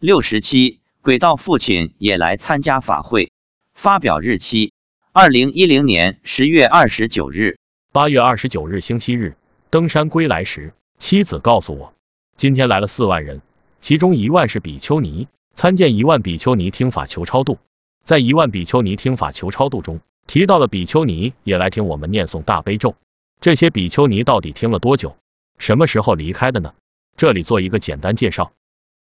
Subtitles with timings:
[0.00, 3.32] 六十七，轨道父亲也来参加法会。
[3.74, 4.72] 发表日期：
[5.10, 7.58] 二零一零年十月二十九日。
[7.90, 9.34] 八月二十九日星期日，
[9.70, 11.94] 登山归来时，妻子告诉我，
[12.36, 13.42] 今天来了四万人，
[13.80, 15.26] 其中一万是比丘尼，
[15.56, 17.58] 参见一万比丘尼听法求超度。
[18.04, 22.94] 在一万比丘尼听法求超度中，提到了比丘尼也来听我们念诵大悲咒。
[23.40, 25.16] 这些比丘尼到底听了多久？
[25.58, 26.72] 什么时候离开的呢？
[27.16, 28.52] 这里做一个简单介绍。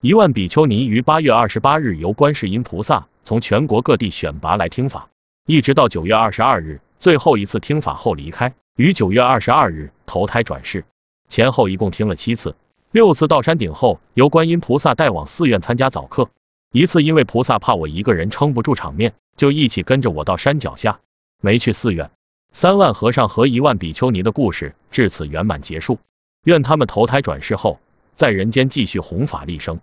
[0.03, 5.11] 一万比丘尼于八月二十八日由观世音菩萨从全国各地选拔来听法，
[5.46, 10.85] 一直到九月二十二日最后一次听法后离开，于九月二十二日投胎转世，
[11.29, 12.57] 前后一共听了七次，
[12.91, 16.30] 六次到山顶后由观音菩萨带往寺院参加早课，
[16.72, 20.99] 一次因为菩萨怕我一个人撑不住场面，就一起跟着我到山脚下，
[21.41, 22.11] 没去寺院。
[22.53, 26.00] 三万和尚和一万比丘尼的故事至此圆满结束，
[26.43, 27.79] 愿他们投胎转世后
[28.16, 29.79] 在人间继续弘法利生。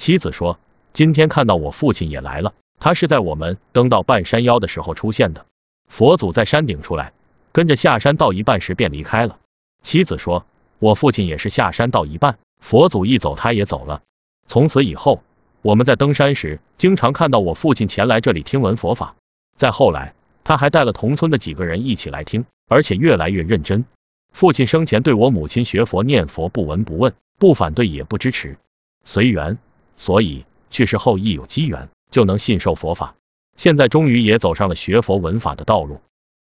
[0.00, 0.58] 妻子说
[0.94, 5.44] ：“今天看到我父亲也来了，他是在我们登到半山腰的时候出现的。
[5.90, 7.12] 佛祖在山顶出来，
[7.52, 9.36] 跟着下山到一半时便离开了。”
[9.84, 10.46] 妻子说
[10.80, 14.00] ：“我父亲也是下山到一半，佛祖一走他也走了。
[14.46, 15.22] 从此以后，
[15.60, 19.16] 我们在登山时经常看到我父亲前来这里听闻佛法。
[19.58, 23.84] 再后来，他还带了同村的几个人一起来听，而且越来越认真。
[24.32, 28.56] 父亲生前对我母亲学佛念佛不闻不问，不反对也不支持，
[29.04, 29.58] 随缘。”
[30.00, 33.16] 所以去世后亦有机缘，就能信受佛法。
[33.58, 36.00] 现在终于也走上了学佛闻法的道路。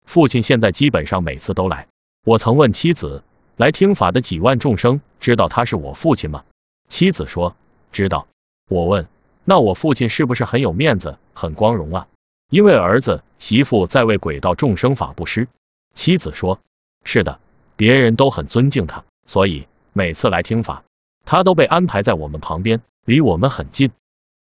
[0.06, 1.86] 父亲现在基本上每次都来。
[2.24, 3.22] 我曾问妻子，
[3.58, 6.42] 来听法的几万众生知道他是我父亲吗？
[6.88, 7.54] 妻子说
[7.92, 8.26] 知道。
[8.70, 9.06] 我问，
[9.44, 12.08] 那我父亲是不是很有面子，很光荣啊？
[12.48, 15.48] 因为儿子媳妇在为鬼道众生法布施。
[15.94, 16.60] 妻子说，
[17.04, 17.40] 是的，
[17.76, 20.82] 别人都很尊敬他，所以每次来听法，
[21.24, 22.82] 他都被安排在我们旁边。
[23.04, 23.90] 离我们很近，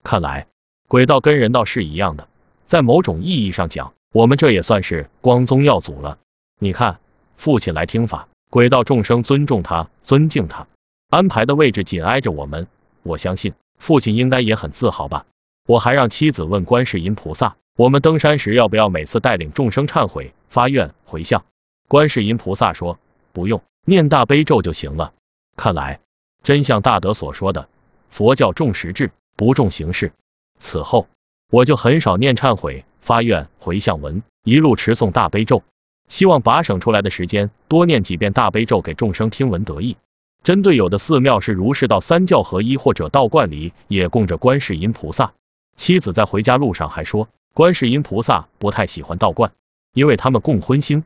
[0.03, 0.47] 看来
[0.89, 2.27] 鬼道跟人道是一样的，
[2.67, 6.19] 在某种意义上讲，我们这也算是光宗耀祖了。
[6.59, 6.99] 你看，
[7.37, 10.69] 父亲来听法，轨道众生尊重他，尊敬他，
[11.11, 12.67] 安排的位置紧挨着我们，
[13.03, 15.27] 我相信父亲应该也很自豪吧。
[15.67, 21.45] 我还让妻子问观世音菩萨，我们登山时要不要每次带领众生忏悔、发愿、回向？
[21.89, 22.99] 观世音菩萨说
[23.33, 25.13] 不用，念大悲咒就行了。
[25.57, 26.01] 看来
[26.47, 27.69] 真像大德所说的。
[28.09, 30.13] 佛教重实质，不重形式。
[30.61, 31.09] 此后，
[31.51, 35.65] 我就很少念忏悔、发愿、回向文，一路持诵大悲咒，
[36.09, 39.97] 希望把省出来的时间多念几遍大悲咒给众生听闻得益。
[40.45, 45.33] 针对有的寺庙是如是道三教合一，或者道观里也供着观世音菩萨，
[45.77, 49.51] 妻子在回家路上还说，观世音菩萨不太喜欢道观，
[49.93, 51.03] 因为他们供荤腥。